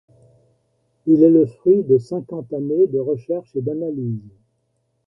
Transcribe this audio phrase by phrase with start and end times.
[1.05, 4.33] Il est le fruit de cinquante années de recherches et d'analyses.